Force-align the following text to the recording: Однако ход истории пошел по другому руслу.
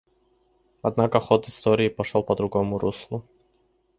Однако 0.81 1.19
ход 1.19 1.47
истории 1.47 1.87
пошел 1.87 2.23
по 2.23 2.35
другому 2.35 2.79
руслу. 2.79 3.23